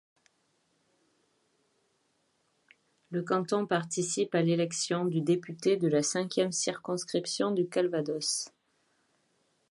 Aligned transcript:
Le 3.11 3.21
canton 3.21 3.67
participe 3.67 4.33
à 4.33 4.41
l'élection 4.41 5.05
du 5.05 5.21
député 5.21 5.77
de 5.77 5.87
la 5.87 6.01
cinquième 6.01 6.51
circonscription 6.51 7.51
du 7.51 7.69
Calvados. 7.69 8.49